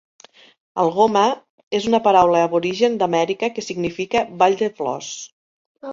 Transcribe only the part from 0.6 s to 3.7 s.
"Algoma" és una paraula aborigen d'Amèrica que